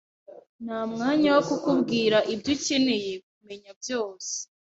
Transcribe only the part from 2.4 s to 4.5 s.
ukeneye kumenya byose.